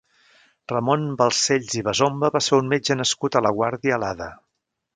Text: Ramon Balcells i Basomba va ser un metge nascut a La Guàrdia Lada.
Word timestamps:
Ramon 0.71 1.03
Balcells 1.19 1.75
i 1.81 1.83
Basomba 1.89 2.33
va 2.37 2.43
ser 2.47 2.59
un 2.63 2.73
metge 2.73 2.99
nascut 3.03 3.37
a 3.41 3.45
La 3.49 3.53
Guàrdia 3.61 4.01
Lada. 4.07 4.31